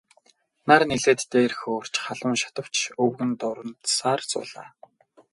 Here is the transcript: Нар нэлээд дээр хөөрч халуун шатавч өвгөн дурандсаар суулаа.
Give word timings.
Нар 0.67 0.83
нэлээд 0.89 1.19
дээр 1.31 1.51
хөөрч 1.59 1.93
халуун 2.05 2.35
шатавч 2.41 2.75
өвгөн 3.03 3.31
дурандсаар 3.39 4.21
суулаа. 4.31 4.69